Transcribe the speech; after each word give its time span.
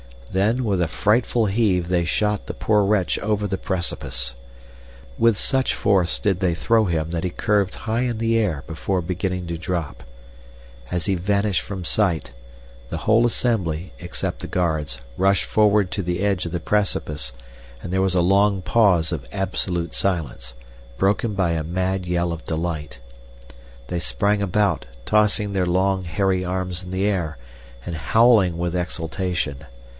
Then, 0.31 0.63
with 0.63 0.81
a 0.81 0.87
frightful 0.87 1.47
heave 1.47 1.89
they 1.89 2.05
shot 2.05 2.47
the 2.47 2.53
poor 2.55 2.83
wretch 2.83 3.19
over 3.19 3.45
the 3.45 3.57
precipice. 3.57 4.33
With 5.17 5.37
such 5.37 5.75
force 5.75 6.19
did 6.19 6.39
they 6.39 6.55
throw 6.55 6.85
him 6.85 7.11
that 7.11 7.25
he 7.25 7.29
curved 7.29 7.75
high 7.75 8.03
in 8.03 8.17
the 8.17 8.37
air 8.39 8.63
before 8.65 9.01
beginning 9.01 9.45
to 9.47 9.57
drop. 9.59 10.03
As 10.89 11.05
he 11.05 11.13
vanished 11.15 11.61
from 11.61 11.83
sight, 11.85 12.31
the 12.89 12.99
whole 12.99 13.27
assembly, 13.27 13.91
except 13.99 14.39
the 14.39 14.47
guards, 14.47 14.99
rushed 15.17 15.43
forward 15.43 15.91
to 15.91 16.01
the 16.01 16.21
edge 16.21 16.45
of 16.47 16.51
the 16.53 16.61
precipice, 16.61 17.33
and 17.83 17.91
there 17.91 18.01
was 18.01 18.15
a 18.15 18.21
long 18.21 18.61
pause 18.61 19.11
of 19.11 19.27
absolute 19.33 19.93
silence, 19.93 20.55
broken 20.97 21.33
by 21.33 21.51
a 21.51 21.63
mad 21.63 22.07
yell 22.07 22.31
of 22.31 22.43
delight. 22.45 22.99
They 23.89 23.99
sprang 23.99 24.41
about, 24.41 24.85
tossing 25.05 25.51
their 25.53 25.67
long, 25.67 26.05
hairy 26.05 26.43
arms 26.43 26.83
in 26.83 26.89
the 26.91 27.05
air 27.05 27.37
and 27.85 27.95
howling 27.97 28.57
with 28.57 28.75
exultation. 28.75 29.65